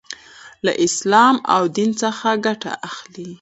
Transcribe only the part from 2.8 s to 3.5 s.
اخـلي.